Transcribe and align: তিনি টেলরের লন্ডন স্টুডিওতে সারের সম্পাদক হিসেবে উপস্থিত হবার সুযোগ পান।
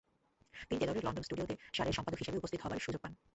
তিনি 0.53 0.79
টেলরের 0.79 1.05
লন্ডন 1.05 1.23
স্টুডিওতে 1.23 1.55
সারের 1.73 1.95
সম্পাদক 1.97 2.19
হিসেবে 2.19 2.39
উপস্থিত 2.39 2.59
হবার 2.61 2.85
সুযোগ 2.85 3.01
পান। 3.03 3.13